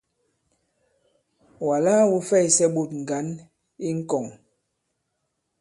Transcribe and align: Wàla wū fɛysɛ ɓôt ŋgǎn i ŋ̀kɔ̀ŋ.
Wàla 1.67 1.93
wū 2.09 2.17
fɛysɛ 2.27 2.65
ɓôt 2.75 2.89
ŋgǎn 3.01 3.27
i 3.87 3.89
ŋ̀kɔ̀ŋ. 3.97 4.25